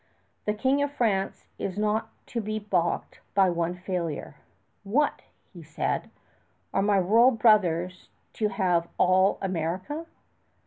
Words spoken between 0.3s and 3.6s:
The King of France is not to be balked by